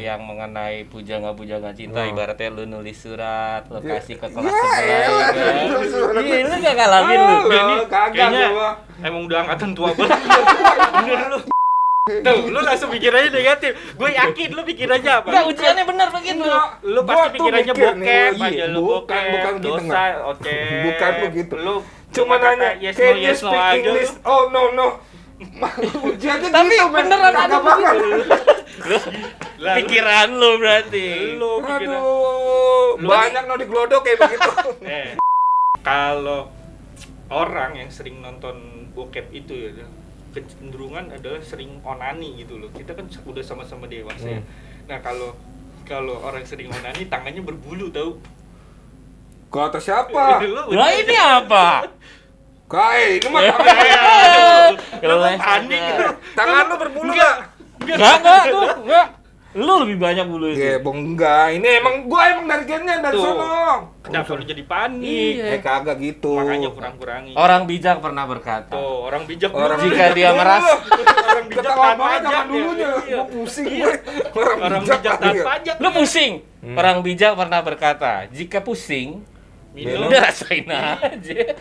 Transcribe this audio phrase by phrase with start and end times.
[0.00, 2.08] yang mengenai pujangga pujangga cinta Oh.
[2.08, 5.54] ibaratnya lu nulis surat lo kasih ke kelas Ya, sebelah elah, gitu kan.
[5.68, 6.22] nulis surat.
[6.24, 7.36] Iya, lu gak ngalamin lu.
[7.46, 8.70] Ini kagak kayaknya gua.
[9.00, 10.18] emang udah angkatan tua banget.
[10.98, 11.38] Bener lu.
[12.10, 13.70] Tuh, lu langsung pikirannya negatif.
[13.94, 15.28] Gue yakin lu pikirannya apa?
[15.30, 16.42] Enggak ujiannya bener begitu.
[16.82, 19.30] Lu pasti pikirannya bokep iya, aja lu bukan, bokep.
[19.30, 20.56] bukan gitu, dosa, oke.
[20.90, 21.54] Bukan begitu.
[21.56, 21.74] Lu
[22.10, 23.94] Cuma nanya, yes can no you yes no aja lu.
[23.94, 24.12] English?
[24.26, 24.88] Oh no no.
[26.04, 27.94] Ujiannya Tapi gitu, beneran ada banget.
[29.60, 31.36] Lah, Pikiran lu berarti.
[31.36, 32.00] Lu pikiran.
[32.00, 34.50] Aduh, Lu- banyak no diglodok kayak begitu.
[34.84, 35.08] Eh,
[35.80, 36.52] kalau
[37.32, 39.86] orang yang sering nonton bokep itu ya
[40.30, 42.68] kecenderungan adalah sering onani gitu loh.
[42.72, 44.40] Kita kan udah sama-sama dewasa ya.
[44.40, 44.48] Hmm.
[44.88, 45.34] Nah, kalau
[45.88, 48.20] kalau orang sering onani tangannya berbulu tau.
[49.50, 50.38] Kau atau siapa?
[50.46, 51.88] Lu Nah ini apa?
[52.70, 55.34] Kai, ini mah tangan.
[55.36, 56.06] panik gitu.
[56.38, 57.34] Tangan lu berbulu Enggak.
[57.82, 57.98] enggak?
[57.98, 59.06] Enggak, enggak tuh, enggak.
[59.50, 60.62] Lu lebih banyak bulu itu.
[60.62, 61.58] Ya, bong enggak.
[61.58, 63.26] Ini emang gua emang dari gennya dari Tuh.
[63.26, 63.98] sono.
[64.06, 65.32] Kenapa lu jadi panik?
[65.34, 65.44] Iya.
[65.50, 66.38] Eh kagak gitu.
[66.38, 67.34] Makanya kurang-kurangi.
[67.34, 68.70] Orang bijak pernah berkata.
[68.70, 69.90] Tuh, orang bijak Orang dulu.
[69.90, 72.40] Jika dia meras orang bijak tanpa pajak ya.
[72.46, 72.88] dulunya.
[73.02, 73.16] Iya.
[73.18, 73.94] Gua pusing gue.
[74.38, 75.74] Orang, Orang bijak bijak tanpa pajak.
[75.82, 76.32] Lu pusing.
[76.62, 76.76] Hmm.
[76.78, 79.26] Orang bijak pernah berkata, jika pusing,
[79.74, 80.06] Minum.
[80.06, 81.58] udah rasain aja.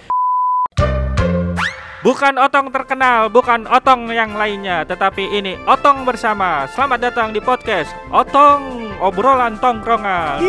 [2.00, 6.64] Bukan otong terkenal, bukan otong yang lainnya, tetapi ini otong bersama.
[6.72, 10.40] Selamat datang di podcast Otong Obrolan Tongkrongan.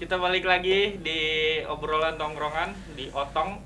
[0.00, 1.20] Kita balik lagi di
[1.68, 3.60] obrolan tongkrongan di Otong.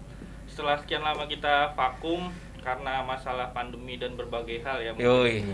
[0.50, 4.92] Setelah sekian lama kita vakum karena masalah pandemi dan berbagai hal ya.
[4.98, 5.46] Yoi.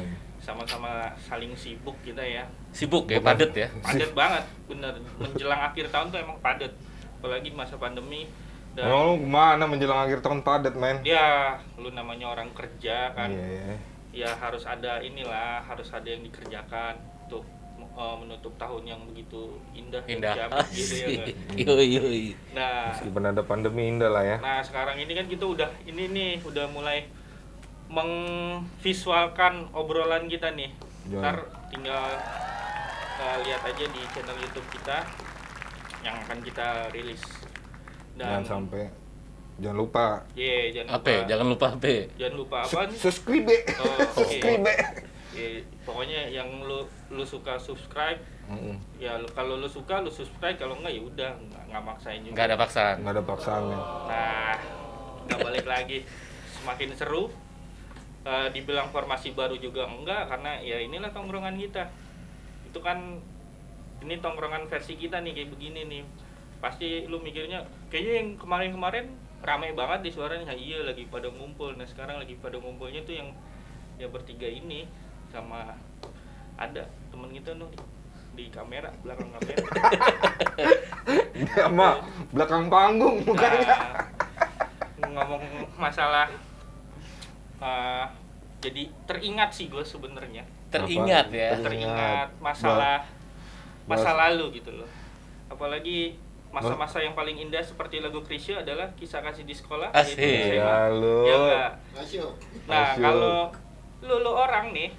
[0.45, 2.45] Sama-sama saling sibuk kita ya.
[2.70, 3.69] Sibuk ya, padet ya.
[3.81, 6.73] padat banget bener menjelang akhir tahun tuh emang padat
[7.17, 8.28] apalagi masa pandemi
[8.77, 10.98] dan Emang lu ke mana menjelang akhir tahun padat, men?
[11.01, 13.77] ya lu namanya orang kerja kan Iya, iya.
[14.12, 17.47] ya harus ada inilah harus ada yang dikerjakan untuk
[17.79, 20.34] eh, menutup tahun yang begitu indah Indah.
[20.77, 21.27] gitu ya nggak?
[21.55, 22.24] Yoi, yoi.
[22.51, 24.36] nah Meskipun ada pandemi indah lah ya.
[24.39, 27.07] nah sekarang ini kan kita udah ini nih udah mulai
[27.86, 30.70] mengvisualkan obrolan kita nih
[31.06, 31.20] Jangan.
[31.20, 31.36] ntar
[31.68, 32.05] tinggal
[33.17, 34.98] eh, lihat aja di channel YouTube kita
[36.00, 37.20] yang akan kita rilis
[38.14, 38.86] Jangan sampai
[39.55, 41.08] jangan lupa Iya, jangan Apa?
[41.08, 41.14] ya?
[41.17, 41.28] lupa.
[41.30, 41.95] Jangan lupa apa?
[42.14, 42.98] Jangan lupa apa sih?
[42.98, 43.46] subscribe.
[43.46, 44.14] Oh, oke.
[44.14, 44.62] subscribe.
[45.34, 45.48] Iya,
[45.83, 46.78] pokoknya yang lu
[47.11, 48.78] lu suka subscribe, Mm-mm.
[48.98, 52.30] ya lu, kalau lu suka lu subscribe, kalau enggak ya udah nggak, nggak maksain juga.
[52.30, 52.95] Enggak ada paksaan.
[53.02, 53.80] Nggak ada paksaan, men.
[54.06, 54.55] Nah,
[55.18, 55.98] kita balik lagi
[56.55, 57.22] semakin seru.
[58.24, 61.92] Eh, dibilang formasi baru juga enggak karena ya inilah tongkrongan kita.
[62.64, 63.20] Itu kan
[64.01, 66.02] ini tongkrongan versi kita nih kayak begini nih.
[66.57, 69.13] Pasti lu mikirnya kayaknya yang kemarin-kemarin
[69.45, 70.48] ramai banget di suaranya.
[70.48, 71.77] Ya, iya lagi pada ngumpul.
[71.77, 73.29] Nah, sekarang lagi pada ngumpulnya tuh yang
[74.01, 74.89] ya bertiga ini
[75.29, 75.77] sama
[76.57, 77.79] ada temen kita tuh di,
[78.40, 79.68] di kamera belakang kamera.
[81.45, 82.01] Dia mah
[82.33, 83.68] belakang panggung bukannya.
[83.68, 85.45] Nah, ngomong
[85.77, 86.33] masalah
[87.61, 88.07] eh,
[88.61, 90.42] jadi teringat sih gue sebenarnya
[90.73, 91.37] Teringat Apa?
[91.37, 91.48] ya.
[91.55, 91.63] Teringat.
[91.63, 92.98] teringat masalah
[93.85, 94.89] Bas- masa lalu gitu loh
[95.47, 96.17] apalagi
[96.55, 100.14] masa-masa yang paling indah seperti lagu Krisya adalah kisah kasih di sekolah Asik.
[100.23, 100.63] yaitu SMA.
[100.63, 101.17] Ya lu.
[101.27, 101.70] Ya enggak?
[102.70, 103.03] Nah, Asyik.
[103.03, 103.39] kalau
[104.07, 104.95] lu, lu orang nih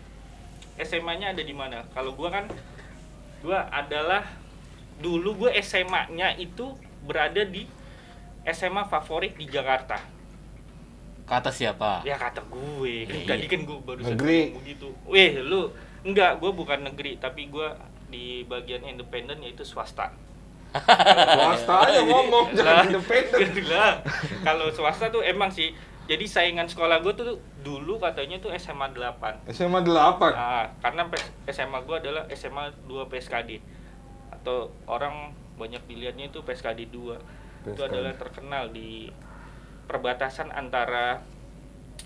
[0.76, 1.80] SMA-nya ada di mana?
[1.96, 2.46] Kalau gua kan
[3.40, 4.28] gua adalah
[5.00, 6.76] dulu gue SMA-nya itu
[7.08, 7.64] berada di
[8.44, 9.96] SMA favorit di Jakarta.
[11.26, 12.02] Kata siapa?
[12.02, 13.28] Ya kata gue, kan Iya.
[13.28, 14.40] tadi kan gue baru Negeri.
[14.52, 14.88] ngomong gitu.
[15.06, 17.68] Weh, lu enggak, gue bukan negeri, tapi gue
[18.08, 20.14] di bagian independen yaitu swasta.
[20.76, 23.48] Swasta aja ngomong jangan independen.
[23.72, 24.04] lah.
[24.44, 25.72] Kalau swasta tuh emang sih
[26.06, 27.26] jadi saingan sekolah gue tuh
[27.60, 29.50] dulu katanya tuh SMA 8.
[29.50, 29.88] SMA 8.
[30.30, 31.02] Nah, karena
[31.48, 33.58] SMA gue adalah SMA 2 PSKD
[34.32, 37.18] atau orang banyak dilihatnya itu PSKD 2
[37.64, 37.88] itu PSKD.
[37.88, 39.10] adalah terkenal di
[39.86, 41.22] perbatasan antara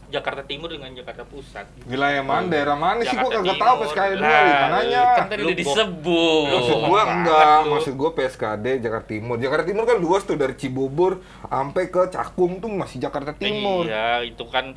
[0.10, 1.70] Jakarta Timur dengan Jakarta Pusat.
[1.86, 2.50] Wilayah mana?
[2.50, 3.78] Daerah mana sih gua Jakarta kagak tahu.
[3.86, 5.04] PSKD 2 Lah, di mananya.
[5.14, 6.46] Kan tadi udah disebut.
[6.50, 7.70] Maksud gua banget enggak, lu.
[7.70, 9.36] maksud gua PSKD Jakarta Timur.
[9.38, 13.86] Jakarta Timur kan luas tuh dari Cibubur sampai ke Cakung tuh masih Jakarta Timur.
[13.86, 14.74] Iya, itu kan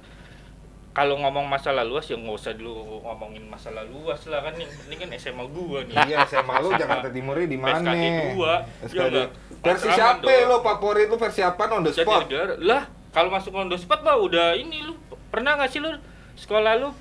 [0.92, 4.94] kalau ngomong masalah luas ya nggak usah dulu ngomongin masalah luas lah kan ini, ini
[5.00, 5.96] kan SMA gua nih.
[6.04, 7.96] Iya, SMA lu Jakarta Timurnya di mana?
[7.96, 8.36] PSKD 2.
[8.36, 8.92] PSKD.
[8.92, 9.28] Ya enggak?
[9.62, 12.28] Versi siapa lo favorit lu versi apa on the spot?
[12.60, 14.94] Lah, kalau masuk on the spot mah udah ini lu
[15.32, 15.88] pernah nggak sih lu
[16.36, 16.92] sekolah lu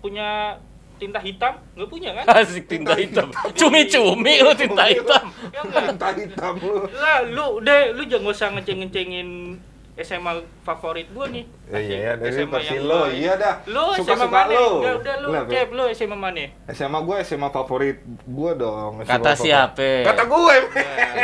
[0.00, 0.56] punya
[0.96, 1.60] tinta hitam?
[1.76, 2.24] Nggak punya kan?
[2.40, 3.28] Asik tinta hitam.
[3.52, 5.24] Cumi-cumi lu tinta hitam.
[5.52, 5.60] Ya?
[5.92, 6.88] Tinta hitam lu.
[6.96, 9.53] Lah, lu udah lu jangan usah ngeceng-ngecengin
[9.96, 11.46] SMA favorit gua nih.
[11.64, 13.54] Ya, iya, ya, dari SMA versi yang lo, gua- iya dah.
[13.64, 14.50] Lu SMA Suka-suka mana?
[14.52, 14.66] lo.
[14.74, 15.52] Enggak, udah lu, Lah, Be.
[15.54, 16.44] Cep, lu SMA mana?
[16.68, 18.92] SMA gue SMA favorit gue dong.
[18.96, 19.38] SMA Kata favorit.
[19.40, 19.88] siapa?
[20.04, 20.56] Kata gue.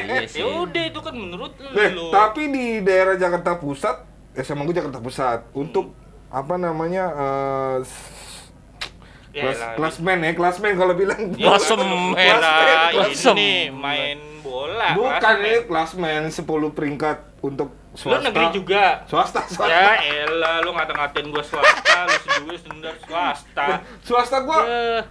[0.00, 0.38] Iya sih.
[0.38, 1.68] Ya udah itu kan menurut lu.
[1.74, 2.06] Eh, lu.
[2.08, 3.96] tapi di daerah Jakarta Pusat,
[4.36, 5.50] SMA gue Jakarta Pusat.
[5.52, 5.90] Untuk
[6.28, 7.04] apa namanya?
[7.10, 7.78] eh,
[9.30, 11.30] Ya kelas klasmen ya, klasmen kalau bilang.
[11.34, 11.86] Ya, Klasmen.
[12.18, 13.34] lah, Klasem.
[13.34, 14.90] ini main bola.
[14.92, 15.38] Bukan klasmen.
[15.40, 18.24] ini klasmen 10 peringkat untuk Lu swasta.
[18.32, 18.84] negeri juga.
[19.04, 19.68] Swasta, swasta.
[19.68, 23.66] Ya elah, lu ngata-ngatain gua swasta, lu sendiri sendiri swasta.
[24.08, 25.04] Swasta gua Ya,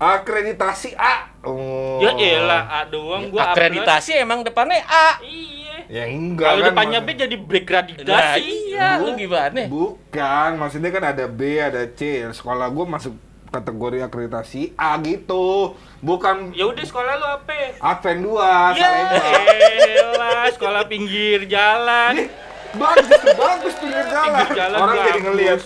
[0.00, 1.28] akreditasi A.
[1.44, 2.00] Oh.
[2.00, 3.52] ya elah, A doang gua A.
[3.52, 5.20] Akreditasi emang depannya A.
[5.20, 5.64] Iya.
[5.84, 6.68] Ya enggak Kalau kan.
[6.72, 8.08] depannya B jadi degradasi.
[8.08, 9.68] Nah, iya, lu gimana?
[9.68, 12.24] Bukan, maksudnya kan ada B, ada C.
[12.32, 13.12] Sekolah gua masuk
[13.54, 15.78] kategori akreditasi A gitu.
[16.00, 17.78] Bukan Ya udah sekolah lu apa?
[17.78, 18.34] Advent 2,
[18.74, 20.50] Ya Salemba.
[20.50, 22.26] sekolah pinggir jalan.
[22.74, 24.42] Bagus bagus pinggir jalan.
[24.42, 25.24] Pinggir jalan Orang jadi bagus.
[25.24, 25.60] ngeliat.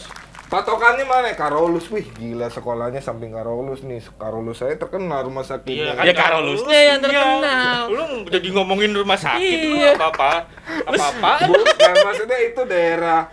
[0.49, 1.29] Patokannya mana?
[1.35, 4.00] Karolus, wih gila sekolahnya samping Karolus nih.
[4.17, 5.93] Karolus saya terkenal rumah sakitnya.
[6.00, 7.44] Ya, Karolusnya yang terkenal.
[7.84, 7.93] Iya.
[7.93, 9.93] Lu jadi ngomongin rumah sakit lu Iya.
[9.94, 10.49] apa-apa.
[10.88, 11.32] Apa-apa.
[11.44, 13.29] Bukan, maksudnya itu daerah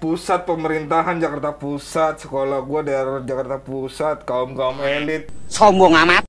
[0.00, 5.28] pusat pemerintahan Jakarta Pusat, sekolah gua daerah Jakarta Pusat, kaum-kaum elit.
[5.46, 6.24] sombong amat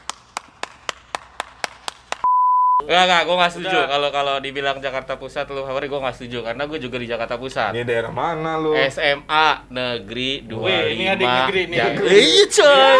[2.82, 3.78] Enggak, enggak, gue nggak setuju.
[3.88, 7.40] Kalau kalau dibilang Jakarta Pusat lu favorit, gue nggak setuju karena gue juga di Jakarta
[7.40, 7.72] Pusat.
[7.72, 8.76] Ini daerah mana lu?
[8.76, 10.60] SMA Negeri 25.
[10.60, 11.78] Wih, ini ada negeri nih.
[11.78, 11.88] Iya,
[12.52, 12.68] coy.
[12.68, 12.98] Ya,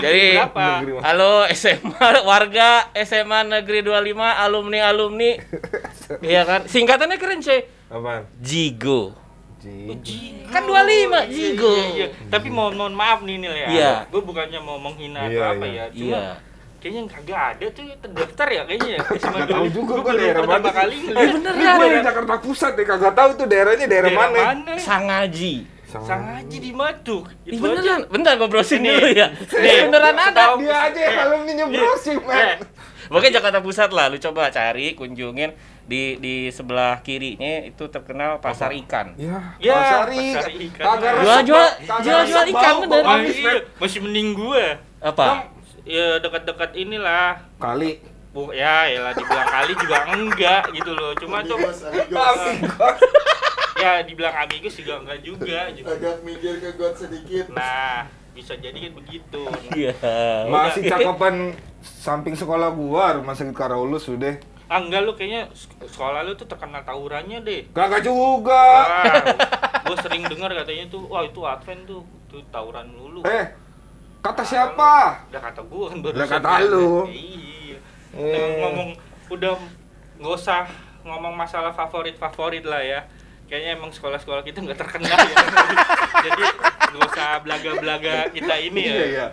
[0.00, 0.26] Jadi?
[1.02, 5.30] Halo SMA warga SMA Negeri 25 alumni alumni.
[6.24, 6.60] Iya kan?
[6.64, 7.68] Singkatannya keren, coy.
[7.92, 8.24] Apaan?
[8.40, 9.23] Jigo.
[9.98, 10.44] Ji.
[10.46, 11.70] Kan 25 Jigo.
[11.70, 12.06] Iya, iya.
[12.26, 13.68] Tapi mohon mohon maaf nih Nil ya.
[13.68, 13.92] Iya.
[14.06, 15.74] Gue bukannya mau menghina Iya, atau apa iya.
[15.74, 15.84] ya.
[15.90, 16.22] Cuma Iya.
[16.78, 19.00] kayaknya kagak ada tuh terdaftar ya kayaknya ya.
[19.16, 20.70] Sama Nggak tahu juga baru daerah mana.
[20.70, 21.32] kali Eh, ngeliat.
[21.32, 21.74] bener Ini kan?
[21.74, 24.40] gua dari Jakarta Pusat deh, kagak tahu itu daerahnya daerah, Daerah mana.
[24.44, 24.72] mana?
[24.76, 25.54] Sangaji.
[25.86, 27.22] Sangaji di Matu.
[27.44, 28.00] Ih, beneran.
[28.06, 29.30] Bentar gue browsing dulu ya.
[29.30, 29.86] Nih.
[29.86, 30.58] Beneran ada.
[30.58, 32.54] Dia aja yang alumni nyebrosin, Eh,
[33.14, 38.74] Pokoknya Jakarta Pusat lah, lu coba cari, kunjungin di di sebelah kirinya itu terkenal pasar
[38.74, 39.14] ikan.
[39.14, 40.84] Ya, Ya, pasar pasar ikan.
[41.22, 41.74] Jual- jual-
[42.26, 43.04] resep, ikan, bener.
[43.06, 44.64] Ah, iya, masih mending gue.
[44.98, 45.46] Apa?
[45.84, 47.38] Ya dekat-dekat inilah.
[47.56, 48.02] Kali.
[48.34, 51.14] Bu, ya, ya dibilang kali juga enggak gitu loh.
[51.14, 51.54] Cuma tuh
[53.76, 55.70] ya dibilang amigos juga enggak juga.
[55.70, 55.90] juga.
[55.92, 59.42] agak minggir ke got sedikit Nah, bisa jadi kan begitu.
[59.70, 59.94] Iya.
[60.48, 64.40] Masih cakepan samping sekolah gua, rumah sakit Karolus udah.
[64.64, 67.68] Ah enggak lu kayaknya sek- sekolah lu tuh terkenal tawurannya deh.
[67.76, 68.56] Kagak juga.
[68.56, 69.20] Wah,
[69.84, 72.00] gue sering dengar katanya tuh, wah itu Advent tuh,
[72.32, 73.20] tuh tawuran dulu.
[73.28, 73.52] Eh,
[74.24, 75.20] kata siapa?
[75.28, 76.14] Udah kata gue kan baru.
[76.16, 76.90] Udah kata lu.
[77.12, 77.76] Iya.
[78.16, 78.88] Udah ngomong
[79.28, 79.52] udah
[80.16, 80.64] nggak usah
[81.04, 83.04] ngomong masalah favorit favorit lah ya.
[83.44, 85.36] Kayaknya emang sekolah-sekolah kita nggak terkenal ya.
[86.24, 86.44] Jadi
[86.88, 88.94] nggak usah belaga-belaga kita ini ya.
[88.96, 89.26] Iya, iya.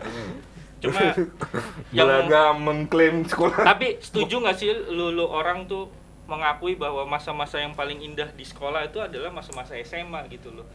[0.82, 1.14] Cuma
[1.96, 3.62] yang Belaga mengklaim sekolah.
[3.64, 5.88] tapi setuju nggak sih lu, lu orang tuh
[6.26, 10.66] mengakui bahwa masa-masa yang paling indah di sekolah itu adalah masa-masa SMA gitu loh.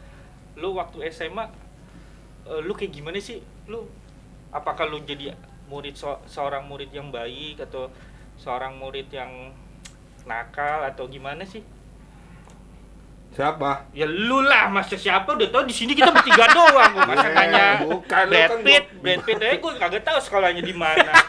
[0.54, 1.44] Lu waktu SMA
[2.46, 3.42] eh, lu kayak gimana sih?
[3.66, 3.88] Lu
[4.54, 5.34] apakah lu jadi
[5.66, 7.90] murid so- seorang murid yang baik atau
[8.38, 9.50] seorang murid yang
[10.28, 11.64] nakal atau gimana sih?
[13.36, 13.92] Siapa?
[13.92, 17.34] Ya lu lah, masa siapa udah tau di sini kita bertiga doang gua masa Eh,
[17.34, 21.12] nanya bukan, Brad kan Pitt, gua- Brad Pitt aja gua kagak tahu sekolahnya di mana.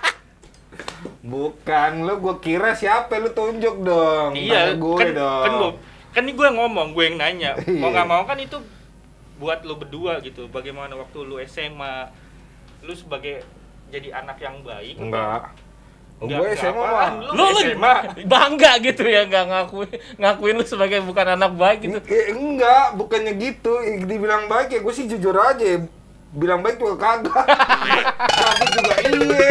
[1.20, 4.32] Bukan, lu gua kira siapa lu tunjuk dong.
[4.34, 5.44] iya, Tanya gue kan, dong.
[5.44, 5.70] kan gua
[6.10, 7.52] kan ini gue ngomong, gue yang nanya.
[7.78, 7.94] Mau Iya.
[7.94, 8.58] nggak mau kan itu
[9.38, 10.48] buat lu berdua gitu.
[10.48, 12.10] Bagaimana waktu lu SMA,
[12.82, 13.44] lu sebagai
[13.88, 14.96] jadi anak yang baik?
[14.98, 15.52] Enggak.
[16.18, 17.12] Enggak, gue SMA mah.
[17.30, 17.94] lu Lu SMA.
[18.26, 22.00] bangga gitu ya nggak ngakuin ngakuin lu sebagai bukan anak baik gitu.
[22.04, 23.74] Eh, enggak, bukannya gitu.
[24.02, 25.86] Dibilang baik ya gue sih jujur aja.
[26.28, 27.46] Bilang baik juga kagak.
[28.34, 29.50] Cabut juga iye.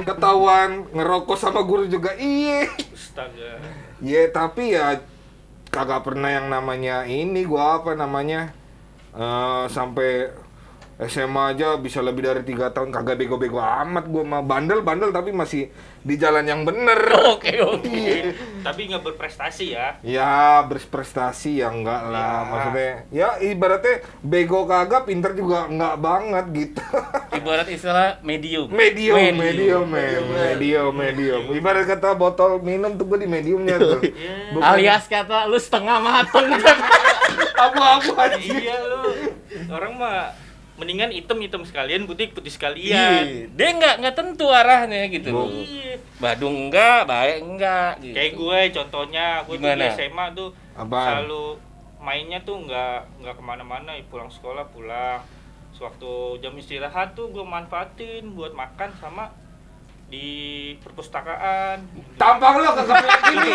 [0.00, 2.70] Ketahuan ngerokok sama guru juga iye.
[2.94, 3.58] Astaga.
[3.98, 5.02] Ya tapi ya
[5.68, 8.54] kagak pernah yang namanya ini gua apa namanya
[9.10, 10.30] eh sampai
[10.96, 15.66] SMA aja bisa lebih dari tiga tahun kagak bego-bego amat gua mah bandel-bandel tapi masih
[16.00, 16.96] di jalan yang bener.
[17.34, 17.90] Oke oke.
[18.66, 19.96] Tapi nggak berprestasi ya.
[20.00, 20.32] Ya
[20.62, 22.46] berprestasi ya enggak lah Ya.
[22.46, 26.80] maksudnya ya ibaratnya bego kagak pinter juga enggak banget gitu
[27.38, 28.68] Ibarat istilah medium.
[28.68, 31.42] medium medium medium medium, medium.
[31.50, 34.00] ibarat kata botol minum tuh gue di mediumnya tuh.
[34.52, 36.48] Bukan Alias kata lu setengah mateng.
[37.56, 39.02] abu-abu aja Iya lu.
[39.68, 40.32] Orang mah
[40.74, 42.56] mendingan hitam-hitam sekalian, putih-putih Iya.
[42.56, 43.24] sekalian.
[43.52, 45.30] Dia nggak nggak tentu arahnya gitu.
[45.46, 46.02] Iya.
[46.18, 48.14] Badung enggak, baik enggak gitu.
[48.14, 49.94] Kayak gue contohnya, gue tuh di Gimana?
[49.94, 51.06] SMA tuh Apaan?
[51.22, 51.44] selalu
[51.98, 55.24] mainnya tuh nggak nggak ke mana-mana pulang sekolah pulang
[55.72, 59.32] sewaktu jam istirahat tuh gue manfaatin buat makan sama
[60.04, 60.28] di
[60.78, 61.80] perpustakaan
[62.14, 63.50] Tampang lo kayak gini.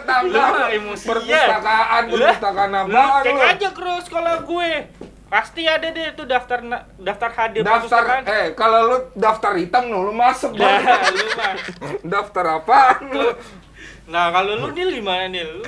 [0.00, 0.24] Tampang.
[0.30, 1.06] Lah, emosian.
[1.10, 4.70] Perpustakaan, perpustakaan apaan cek aja ke sekolah gue
[5.36, 6.64] pasti ada deh tuh daftar
[6.96, 8.22] daftar hadir Daftar perpustakaan.
[8.24, 10.80] eh kalau lu daftar hitam lu, lu masuk Nah,
[11.12, 11.52] lu mah.
[12.16, 12.56] Daftar
[13.06, 13.36] lu?
[14.08, 15.44] Nah, kalau lu nih gimana nih?
[15.44, 15.60] Lu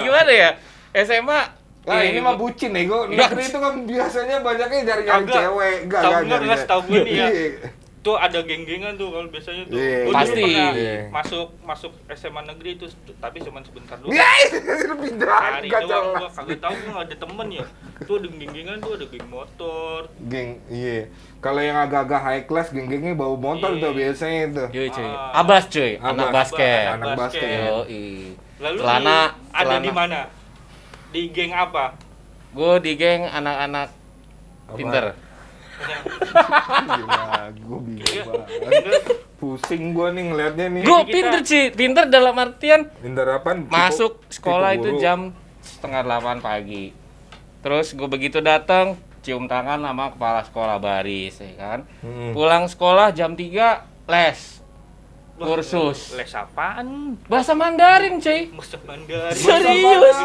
[0.06, 0.50] gimana ya?
[0.94, 3.08] SMA Nah, eh, ini mah bucin nego.
[3.08, 3.32] Enggak.
[3.32, 4.78] Negeri itu kan biasanya banyaknya
[5.26, 5.34] Kagak.
[5.34, 5.76] cewek.
[5.82, 7.28] Enggak, Tahu enggak, nggak, nyari- nggak setahu gue nih ya.
[8.00, 8.02] Iya.
[8.02, 9.76] tuh ada geng-gengan tuh kalau biasanya tuh.
[9.76, 10.40] Iya, Gua dulu pasti.
[10.42, 10.96] pernah Iya.
[11.10, 14.08] masuk masuk SMA negeri itu tapi cuma sebentar doang.
[14.10, 14.24] Ya,
[14.88, 17.64] lebih Hari gak doang gua kagak tahu gua nggak ada temen ya.
[18.00, 20.00] Tuh ada geng-gengan tuh ada geng motor.
[20.26, 21.12] Geng, iya.
[21.38, 23.82] Kalau yang agak-agak high class, geng-gengnya bawa motor Iya.
[23.82, 24.64] tuh biasanya itu.
[24.72, 25.04] Yoi cuy.
[25.06, 25.36] Ah.
[25.36, 26.32] Abas cuy, anak Abas.
[26.34, 26.84] basket.
[26.86, 27.60] Anak Anak basket.
[27.68, 28.04] Yoi.
[28.58, 29.80] Lalu Celana, di- ada celana.
[29.80, 30.20] di mana?
[31.10, 31.84] Di geng apa?
[32.50, 33.88] Gue di geng anak-anak
[34.66, 35.12] Apa?
[35.80, 38.22] Gila, gue bingung Iya.
[38.24, 39.02] banget.
[39.36, 40.82] Pusing gua nih ngeliatnya nih.
[40.84, 43.64] Gue pinter sih, pinter dalam artian Pinter apaan?
[43.64, 46.92] Tipe- masuk sekolah itu jam setengah delapan pagi.
[47.60, 51.78] Terus gue begitu datang cium tangan sama kepala sekolah baris, ya kan.
[52.00, 52.32] Hmm.
[52.32, 54.59] Pulang sekolah jam 3 les
[55.42, 57.16] kursus Les apaan?
[57.24, 58.52] bahasa Mandarin, cuy.
[58.52, 59.32] Bahasa Mandarin.
[59.34, 60.16] Serius?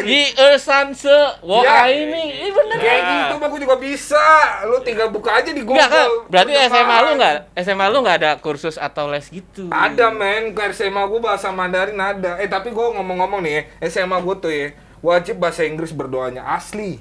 [0.00, 1.86] Di Esanse, wah Ya.
[1.86, 2.76] ini, ini bener.
[2.76, 4.26] Kayak gitu mah gua juga bisa.
[4.64, 5.78] Lu tinggal buka aja di Google.
[5.78, 6.08] Enggak kan?
[6.26, 7.34] Berarti Udah SMA lu enggak?
[7.56, 9.68] SMA lu enggak ada kursus atau les gitu?
[9.68, 12.36] Ada men, ke SMA gua bahasa Mandarin ada.
[12.36, 16.98] Eh tapi gua ngomong-ngomong nih ya, SMA gua tuh ya wajib bahasa Inggris berdoanya asli.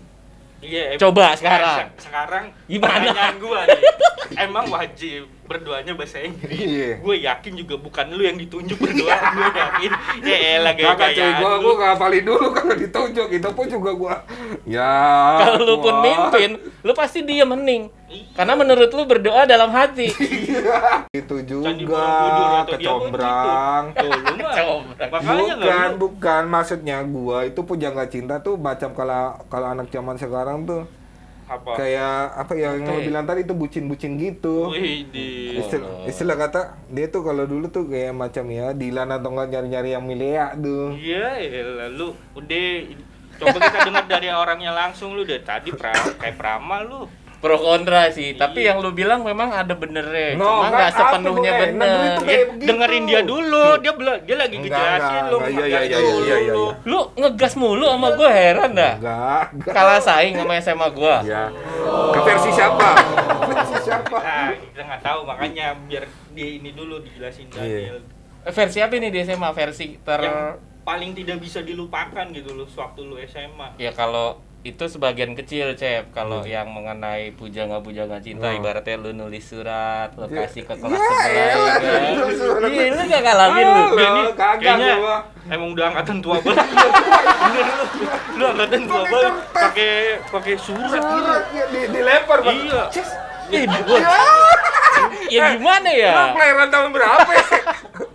[0.59, 1.91] Iya, Coba sekarang.
[1.91, 3.03] se- sekarang Gimana?
[3.03, 3.81] pertanyaan gua nih.
[4.47, 6.57] Emang wajib berdoanya bahasa Inggris?
[6.57, 6.89] Iya.
[6.97, 9.91] Gue yakin juga bukan lu yang ditunjuk berdoa, gue yakin.
[10.25, 11.61] Ya elah Kakak cuy, gaya-gayaan gua lu.
[11.61, 14.15] gua ngapalin dulu kalau ditunjuk itu pun juga gua.
[14.65, 14.93] Ya.
[15.45, 17.93] Kalau lu pun mimpin, lu pasti dia mening.
[18.09, 18.25] Iya.
[18.37, 20.09] Karena menurut lu berdoa dalam hati.
[21.13, 23.83] Itu Candi juga Borobudur atau dia pun kecombrang.
[23.89, 24.01] gitu.
[24.01, 24.55] Tuh, lu mah.
[25.33, 30.85] Bukan, bukan maksudnya gua itu pujangga cinta tuh macam kalau kalau anak zaman sekarang tuh
[31.43, 31.75] Apa?
[31.75, 33.03] kayak apa ya yang ya?
[33.03, 34.71] bilang tadi itu bucin-bucin gitu.
[34.71, 35.07] Wih,
[35.59, 39.89] Istilah, istilah kata dia tuh kalau dulu tuh kayak macam ya Dilan atau enggak nyari-nyari
[39.95, 40.95] yang milea tuh.
[40.95, 42.67] Iya, elah lu udah
[43.39, 47.22] coba kita dengar dari orangnya langsung lu dari tadi pra, kayak Prama lu.
[47.43, 48.71] Pro kontra sih, tapi Iya.
[48.71, 50.31] yang lu bilang memang ada benernya.
[50.33, 51.59] No, Cuma nggak sepenuhnya gue?
[51.67, 52.15] bener.
[52.23, 55.37] Ya, dengerin dia dulu, dia bela- dia lagi ngejelasin lu.
[55.37, 56.63] iya, ngegas iya, dulu iya, iya, lu.
[56.63, 56.87] iya.
[56.87, 58.93] Lu ngegas mulu sama gue heran dah.
[58.95, 59.73] Enggak, enggak.
[59.75, 61.15] Kalah saing sama SMA gua.
[61.21, 61.51] Ya.
[62.09, 62.87] Ke versi siapa?
[63.51, 64.17] versi siapa?
[64.17, 67.99] Nah, kita nggak tahu makanya biar dia ini dulu dijelasin Daniel.
[68.41, 69.51] Eh, Versi apa ini di SMA?
[69.51, 73.75] Versi ter Yang paling tidak bisa dilupakan gitu loh sewaktu lu SMA.
[73.75, 78.57] ya kalau itu sebagian kecil cep kalau yang mengenai pujangga-pujangga cinta Hmm.
[78.57, 82.01] ibaratnya lu nulis surat lu Ya, kasih ke kelas ya, sebelah elah, ya kan
[82.65, 83.83] iya lu gak ngalamin lu
[84.33, 85.17] kagak kayaknya gua.
[85.45, 86.67] emang udah angkatan tua banget.
[87.45, 87.61] Lu,
[88.33, 89.93] lu angkatan tua Pakai banget pakai
[90.31, 91.31] pakai surat gitu.
[91.51, 92.55] Ya, di, dilempar Bang.
[92.55, 92.83] Iya.
[93.83, 94.01] Gua-
[95.25, 97.42] ya gimana ya Lu kelahiran tahun berapa ya?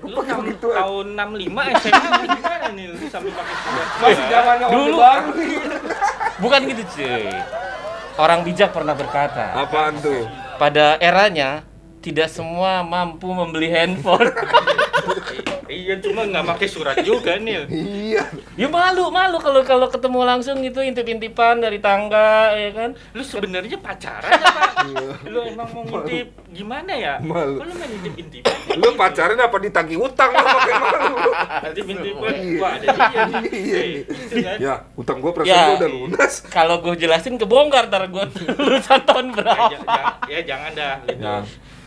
[0.09, 0.67] Lu Pakai enam- begitu.
[0.69, 2.01] tahun 65 SMA
[2.31, 3.87] gimana nih lu sampai pakai surat?
[3.99, 4.97] Masih zamannya Orde Dulu.
[4.97, 5.31] Baru.
[6.39, 7.29] bukan gitu cuy
[8.17, 10.25] orang bijak pernah berkata Apaan tuh?
[10.57, 11.63] pada eranya
[11.99, 14.31] tidak semua mampu membeli handphone
[15.69, 17.69] Iya, cuma nggak pakai surat juga nih.
[18.09, 18.25] Iya.
[18.57, 23.77] ya malu malu kalau kalau ketemu langsung gitu intip-intipan dari tangga ya kan Lu sebenarnya
[23.77, 24.63] pacaran apa?
[24.89, 25.11] Iya.
[25.27, 27.15] Lu emang mau ngintip gimana ya?
[27.21, 27.61] Malu.
[27.61, 28.57] Lu main ngintip-intipan?
[28.75, 31.15] Lu pacaran apa ditagih utang lu pakai malu?
[31.63, 32.33] Ngintip-intipan.
[32.33, 32.59] Iya.
[32.59, 33.23] Wah, ada dia.
[33.45, 33.77] Iya.
[33.77, 34.57] Eh, itu kan.
[34.59, 35.67] Ya, utang gua perasaan Ya.
[35.67, 36.33] gua udah lunas.
[36.49, 38.25] kalau gue jelasin kebongkar ntar gue
[38.57, 40.95] lulusan tahun Ya, berapa ja- ya jangan dah.
[41.05, 41.21] Gitu.
[41.21, 41.37] Ya.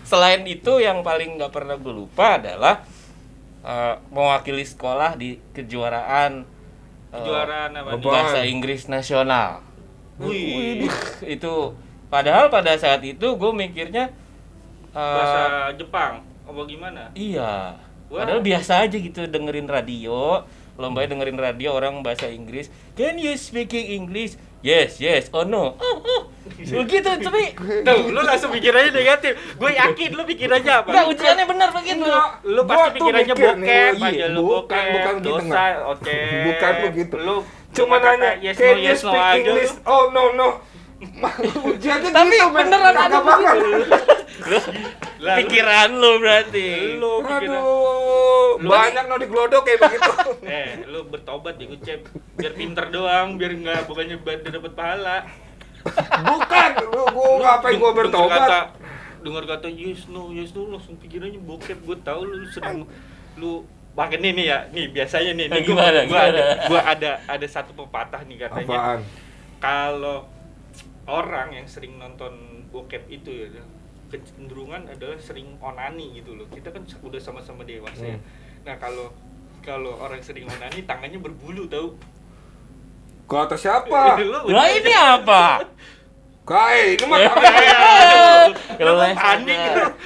[0.03, 2.83] selain itu yang paling nggak pernah gue lupa adalah
[3.61, 6.45] eh, mewakili sekolah di kejuaraan
[7.11, 7.89] eh, Kejuaraan apa?
[7.95, 8.01] Apa?
[8.01, 9.61] bahasa Inggris nasional
[10.21, 10.85] Wih,
[11.39, 11.53] itu
[12.11, 14.13] padahal pada saat itu gue mikirnya
[14.93, 16.21] eh, bahasa Jepang.
[16.45, 17.09] Apa gimana?
[17.15, 17.79] iya
[18.11, 18.21] Wah.
[18.27, 20.43] padahal biasa aja gitu dengerin radio
[20.79, 25.97] lomba dengerin radio orang bahasa Inggris can you speaking English yes yes oh no oh
[25.99, 26.21] oh
[26.61, 27.43] begitu tapi
[27.81, 29.33] Tuh, lu langsung pikirannya negatif.
[29.57, 30.89] Gue yakin lu pikirannya apa?
[30.89, 32.05] nggak ujiannya benar begitu
[32.45, 34.93] Lu pasti pikirannya bokep iya, aja lu bukan, bokep.
[34.93, 35.73] bukan gitu, dosa, nggak.
[35.93, 36.17] oke.
[36.45, 37.15] Bukan begitu.
[37.21, 37.35] Lu
[37.71, 39.51] Cuma kata nanya, yes can no you yes no speak aja.
[39.87, 40.49] Oh no no.
[41.71, 43.67] Ujiannya Tapi gitu, beneran ada begitu.
[44.43, 44.65] Lah,
[45.31, 46.67] lu- Pikiran lu berarti.
[46.95, 50.11] lu pikiran Aduh, Lu- banyak no diglodok kayak begitu.
[50.51, 52.01] eh lu bertobat ya Cep
[52.35, 55.17] biar pinter doang biar nggak bukannya dapat pahala
[56.21, 58.65] Bukan, lu gua ngapain gua kata bertobat?
[59.19, 62.85] dengar kata yes no yes no langsung pikirannya bokep gue tahu lu sering
[63.35, 66.81] lu pakai nih nih ya nih biasanya nih, nih Eh, gimana, gua, gua ada gua
[66.87, 68.99] ada ada satu pepatah nih katanya Apaan?
[69.59, 70.25] kalau
[71.03, 72.33] orang yang sering nonton
[72.67, 73.61] bokep itu ya
[74.13, 78.23] kecenderungan adalah sering onani gitu loh kita kan udah sama-sama dewasa ya Hmm.
[78.61, 79.07] nah kalau
[79.59, 81.95] kalau orang sering onani tangannya berbulu tau
[83.23, 84.19] Kau atas siapa?
[84.51, 85.63] Lah ini apa?
[86.43, 89.59] Kai, ini mah tangan- Kalau Lu panik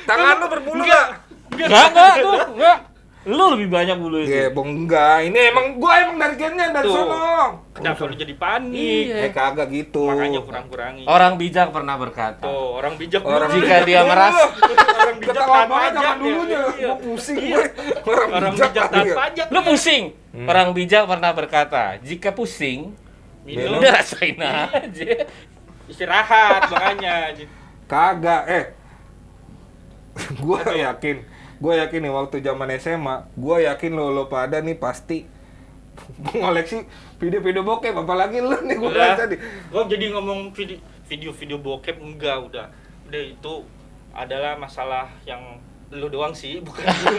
[0.05, 1.05] tangan lu berbulu Enggak.
[1.49, 1.65] enggak?
[1.65, 2.77] Enggak, enggak tuh, enggak.
[3.25, 4.29] Lu lebih banyak bulu itu.
[4.29, 5.25] Ya, bong enggak.
[5.25, 6.93] Ini emang gua emang dari gennya dari Tuh.
[6.93, 7.65] sono.
[7.73, 8.77] Kenapa lu jadi panik?
[9.09, 9.15] Iya.
[9.25, 10.05] Eh kagak gitu.
[10.05, 11.03] Makanya kurang-kurangi.
[11.09, 12.45] Orang bijak pernah berkata.
[12.45, 13.65] Tuh, orang bijak Orang dulu.
[13.65, 14.45] Jika dia merasa
[14.95, 16.21] orang bijak taat banget pajak ya.
[16.21, 16.59] dulunya.
[16.77, 16.85] Iya.
[16.85, 17.57] Gua pusing Iya.
[17.57, 17.65] gue.
[18.05, 19.15] Orang, Orang bijak bijak taat iya.
[19.17, 19.45] pajak.
[19.49, 20.03] lu pusing.
[20.29, 20.47] Hmm.
[20.47, 22.79] Orang bijak pernah berkata, jika pusing,
[23.41, 23.81] Minum.
[23.81, 25.07] udah rasain aja.
[25.85, 27.33] Istirahat makanya.
[27.85, 28.65] Kagak, eh.
[30.39, 31.25] gua yakin,
[31.57, 35.23] gua yakin nih waktu zaman SMA, gua yakin lo lo pada nih pasti
[36.35, 36.83] ngoleksi
[37.15, 38.91] video-video bokep apalagi lu nih Udah.
[38.91, 39.35] bilang tadi.
[39.67, 42.67] Gua jadi ngomong video video-video bokep enggak udah.
[43.05, 43.53] Udah itu
[44.11, 45.39] adalah masalah yang
[45.87, 47.17] lu doang sih, bukan gue.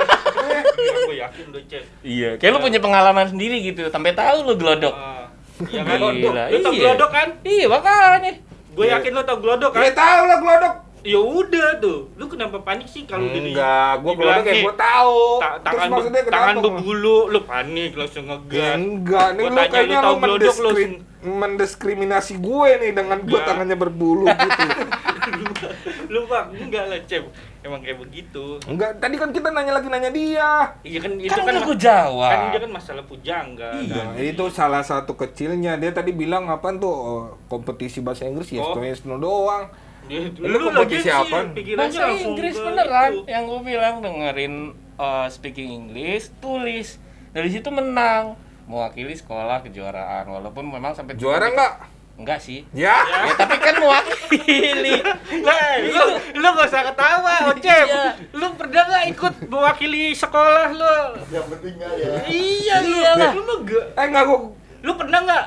[1.07, 1.85] gue yakin udah cek.
[2.03, 4.91] Iya, kayak lu punya pengalaman sendiri gitu, sampai tahu lu glodok.
[4.91, 5.31] Ah,
[5.63, 5.97] Iya kan?
[6.13, 6.83] Gila, Lu tau iya.
[6.83, 7.29] glodok kan?
[7.41, 8.33] Iya, makanya.
[8.75, 9.01] Gue Iya.
[9.01, 9.95] yakin lu tau glodok Ya kan?
[9.95, 10.75] tahu lah glodok.
[11.07, 12.11] Ya udah tuh.
[12.13, 15.21] Lu kenapa panik sih kalau udah Enggak, gua glodok kayak gua tahu.
[15.39, 18.75] ta- Terus tangan maksudnya be- tangan berbulu, lu panik langsung Ya, ngegas.
[18.77, 23.41] enggak, nih lu kayaknya lu lu tahu glodok, lu- mendiskri- mendiskriminasi gue nih dengan gue
[23.41, 25.67] tangannya berbulu gitu.
[26.07, 27.27] lu pak enggak lah cep
[27.61, 30.71] emang kayak begitu Enggak, tadi kan kita nanya lagi nanya dia.
[30.81, 32.31] iya kan itu Kan kan, ma- gua jawab.
[32.31, 35.75] kan dia kan masalah pujangga Iya, kan itu salah satu kecilnya.
[35.75, 38.79] Dia tadi bilang apa tuh oh, kompetisi bahasa Inggris ya, Oh.
[39.17, 39.67] doang.
[40.07, 43.11] Dia- Lu kompetisi lagi pikirannya Bahasa Inggris beneran.
[43.13, 43.21] itu.
[43.27, 44.55] Yang gue bilang dengerin
[44.97, 46.99] uh, speaking English, tulis.
[47.31, 48.39] Dari situ menang.
[48.65, 51.87] Mewakili sekolah kejuaraan walaupun memang sampai Juara enggak?
[52.17, 52.65] Enggak sih.
[52.73, 52.97] Ya.
[52.97, 55.05] Ya, tapi kan mewakili.
[55.47, 56.03] Lah, lu
[56.35, 57.87] lu gak usah ketawa, Ocep.
[57.87, 58.05] Iya.
[58.33, 60.97] Lu pernah gak ikut mewakili sekolah lu?
[61.29, 62.13] Yang penting nggak ya.
[62.27, 63.33] Iya lu, Iyalah.
[63.33, 63.87] lu mah gak.
[63.93, 64.39] Eh enggak gua
[64.81, 65.45] Lu pernah nggak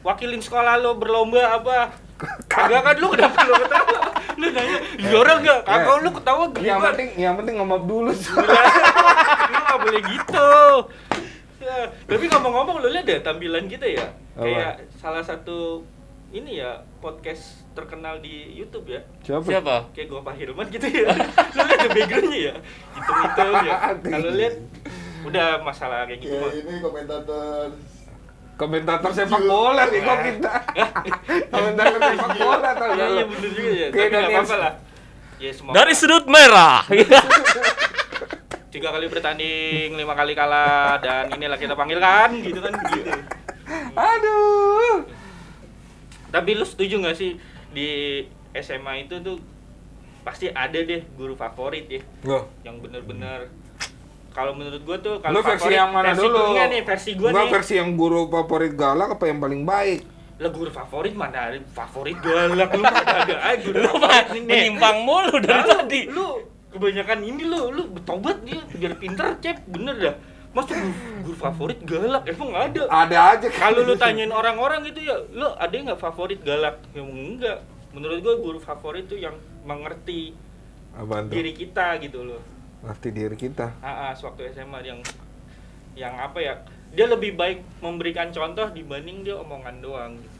[0.00, 1.78] wakilin sekolah lu berlomba apa?
[2.48, 3.98] Kagak kan lu kenapa lu ketawa?
[4.34, 5.60] Lu nanya, juara nggak?
[5.62, 6.02] Kagak Eh.
[6.02, 6.86] lu ketawa yang gimana?
[6.90, 8.10] penting yang penting ngomong dulu.
[9.50, 10.50] lu nggak boleh gitu.
[11.58, 11.76] Ya,
[12.06, 14.06] tapi ngomong-ngomong lu lihat deh tampilan kita ya.
[14.34, 14.42] Apa?
[14.42, 15.82] Kayak salah satu
[16.28, 19.00] ini ya podcast terkenal di YouTube ya.
[19.22, 19.44] Siapa?
[19.44, 19.76] Siapa?
[19.92, 21.08] Kayak gua Pak Hilman gitu ya.
[21.54, 22.54] lu lihat the backgroundnya ya.
[22.94, 23.74] Hitam-hitam ya.
[24.12, 24.54] Kalau lihat
[25.22, 26.34] udah masalah kayak gitu.
[26.36, 27.74] Kayak ini komentator
[28.58, 30.52] Komentator sepak bola nih kok kita.
[31.54, 33.86] Komentator sepak bola tau Iya, gak iya bener juga ya.
[33.88, 34.72] Tapi Daniel apa-apa lah.
[35.38, 35.72] Ya semua.
[35.78, 36.82] Dari sudut merah.
[38.68, 43.10] tiga kali bertanding, lima kali kalah dan inilah kita panggilkan gitu kan gitu.
[43.94, 45.06] Aduh.
[46.28, 47.38] Tapi lu setuju nggak sih
[47.70, 47.88] di
[48.58, 49.38] SMA itu tuh
[50.26, 53.48] pasti ada deh guru favorit ya Loh, yang bener-bener
[54.38, 56.38] kalau menurut gua tuh lu kalau versi favorit- yang mana versi dulu?
[56.48, 60.00] Gua nih versi gua Gua nih versi yang guru favorit galak apa yang paling baik?
[60.38, 64.96] lah guru favorit mana favorit galak lu ada ada aja guru Lu favorit nih menyimpang
[65.02, 66.00] mulu dari Lalu, tadi.
[66.08, 66.26] lu
[66.70, 70.14] kebanyakan ini lu lu bertobat dia biar pinter cep bener dah
[70.48, 73.46] Masa guru, guru favorit galak emang ada Ada aja.
[73.50, 77.58] kalau lu tanyain orang-orang gitu ya lu ada nggak favorit galak ya enggak
[77.90, 80.38] menurut gua guru favorit tuh yang mengerti
[80.94, 81.34] Apaan tuh?
[81.34, 82.38] diri kita gitu loh
[82.84, 83.74] Ngerti diri kita.
[83.82, 85.00] ah, ah, sewaktu SMA yang
[85.98, 86.54] yang apa ya
[86.94, 90.37] dia lebih baik memberikan contoh dibanding dia omongan doang gitu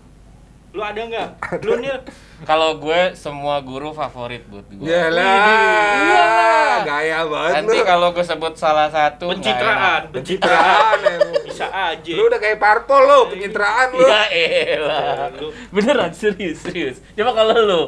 [0.68, 1.28] lu ada nggak
[1.60, 1.96] lu nih
[2.40, 4.86] Kalau gue semua guru favorit buat gue.
[4.86, 6.78] Yalah.
[6.80, 7.84] Gaya banget Nanti lu.
[7.84, 11.34] kalau gue sebut salah satu pencitraan pencitraan emang.
[11.42, 14.04] bisa aja Lu udah kayak parpol lu, pencitraan lu.
[14.04, 15.34] Ya elah.
[15.34, 17.02] Lu- Beneran serius serius.
[17.12, 17.82] Coba kalau lu.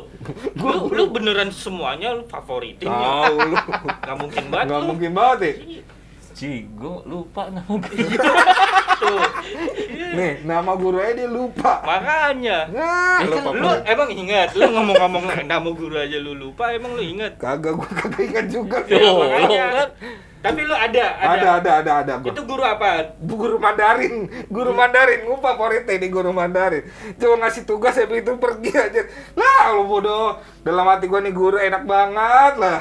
[0.57, 3.57] lu, lu beneran semuanya lu favoritin ya Tahu lu.
[4.01, 5.53] nggak mungkin banget Enggak lu mungkin banget ya.
[6.41, 8.01] Ci, gue lupa nama gue.
[8.97, 9.21] tuh
[10.17, 11.85] Nih, nama guru aja dia lupa.
[11.85, 16.73] makanya Nah, Eh, lu kan lu emang ingat lu ngomong-ngomong nama guru aja lu lupa
[16.73, 18.81] emang lu ingat Kagak gua kagak ingat juga.
[18.89, 19.65] Ya, makanya.
[19.69, 19.89] kan.
[20.41, 22.33] tapi lu ada Ada, ada, ada, ada gua.
[22.33, 24.15] itu guru apa guru Mandarin,
[24.49, 26.89] guru Mandarin, gua favoritnya ini guru Mandarin.
[27.21, 29.05] Cuma ngasih tugas habis itu pergi aja.
[29.37, 30.41] Lah, lu bodoh.
[30.65, 32.81] Dalam hati gua nih guru enak banget lah.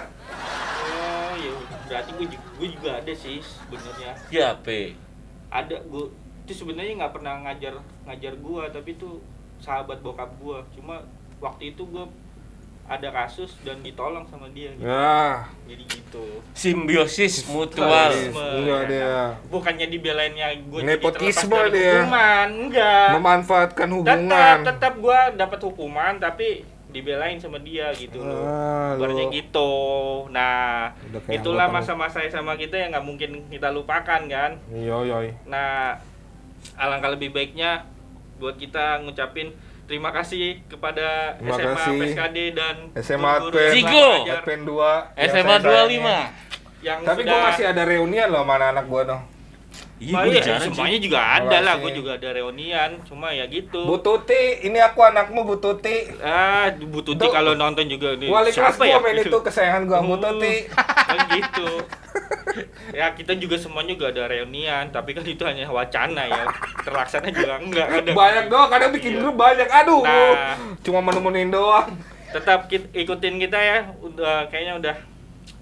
[1.89, 4.93] hati gue juga, gue juga ada sih sebenarnya Ya, P.
[5.49, 6.03] ada gue
[6.43, 9.21] itu sebenarnya nggak pernah ngajar ngajar gue tapi itu
[9.57, 11.01] sahabat bokap gue cuma
[11.37, 12.05] waktu itu gue
[12.83, 14.81] ada kasus dan ditolong sama dia gitu.
[14.81, 18.09] Ya, jadi gitu Simbiosis mutual.
[18.33, 19.37] Enggak dia.
[19.45, 22.01] bukannya dibelainnya gue Nepotisme dari dia.
[22.01, 24.57] hukuman enggak Memanfaatkan tetap hubungan.
[24.65, 26.49] tetap gue dapat hukuman tapi
[26.89, 29.71] dibelain sama dia gitu loh Ah, Ibaratnya gitu
[30.27, 30.89] nah
[31.27, 35.17] itulah masa-masa SMA kita yang nggak mungkin kita lupakan kan Iya, iya.
[35.45, 36.01] Nah,
[36.75, 37.85] alangkah lebih baiknya
[38.35, 39.53] buat kita ngucapin
[39.85, 41.97] terima kasih kepada Terima SMA kasih.
[41.99, 44.05] PSKD dan SMA yang Zigo.
[44.17, 44.73] mengajar Advent 2.
[44.73, 45.97] yang SMA saya sayangi.
[45.97, 46.85] 25.
[46.85, 49.21] yang Tapi sudah gua masih ada reunian loh sama anak gua tuh.
[49.99, 51.05] Iya, Oh gua iya, jarang, semuanya Ci.
[51.05, 53.83] juga ada lah, gue juga ada reunian, cuma ya gitu.
[53.83, 56.07] Bu Tuti, ini aku anakmu Bu Tuti.
[56.19, 57.27] ah, Bu Tuti Tuh.
[57.29, 58.31] kalau nonton juga nih.
[58.31, 60.71] Wali kelas main itu kesayangan gua Bu Oh, Tuti.
[61.09, 61.67] Kan gitu.
[62.91, 66.47] ya kita juga semuanya juga ada reunian, tapi kan itu hanya wacana ya.
[66.81, 68.09] Terlaksana juga enggak ada.
[68.09, 69.19] Banyak doang, kadang bikin Iya.
[69.21, 69.67] grup banyak.
[69.67, 70.01] Aduh.
[70.01, 70.55] Nah.
[70.79, 71.91] Cuma menemuin doang.
[72.29, 74.95] tetap kit- ikutin kita ya udah kayaknya udah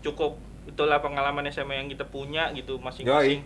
[0.03, 0.35] cukup
[0.67, 3.39] itulah pengalaman SMA yang kita punya gitu masing-masing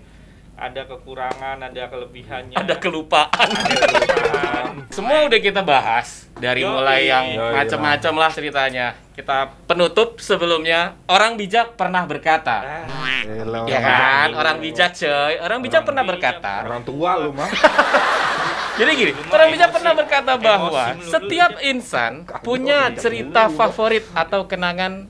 [0.54, 3.50] ada kekurangan ada kelebihannya Ada kelupaan.
[3.50, 4.72] ada kelupaan.
[4.90, 6.70] Semua udah kita bahas dari Yoi.
[6.70, 8.88] mulai yang macam-macam lah ceritanya.
[9.12, 12.58] Kita penutup sebelumnya orang bijak pernah berkata.
[12.62, 14.30] Ah, Ya orang kan, bijak.
[14.36, 15.34] orang bijak coy.
[15.38, 16.12] Orang bijak Orang pernah bijak.
[16.14, 16.54] berkata.
[16.64, 17.50] Orang tua lu mah.
[18.80, 22.12] Jadi gini, Cuma orang bijak pernah berkata bahwa setiap insan
[22.42, 25.06] punya cerita favorit atau kenangan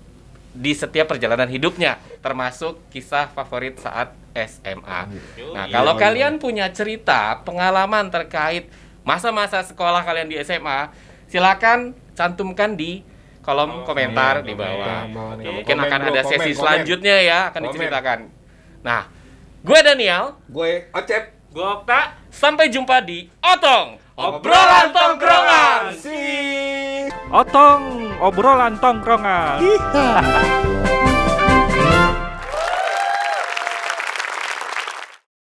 [0.51, 5.07] di setiap perjalanan hidupnya, termasuk kisah favorit saat SMA.
[5.51, 8.67] Nah, kalau Iya, kalian punya cerita, pengalaman terkait
[9.01, 10.91] masa-masa sekolah kalian di SMA,
[11.25, 13.03] silakan cantumkan di
[13.41, 14.99] kolom Oh, komentar iya, di bawah.
[15.07, 15.15] nih.
[15.33, 16.59] Oke, Mungkin Komen, akan ada komen, sesi komen.
[16.59, 17.67] selanjutnya ya akan Komen.
[17.71, 18.19] diceritakan.
[18.81, 19.01] Nah,
[19.61, 21.23] gue Daniel, Gue Ocep.
[21.49, 25.81] gua Okta sampai jumpa di Otong Obrolan Tongkrongan.
[25.95, 26.19] Si.
[27.31, 29.63] Otong obrolan tongkrongan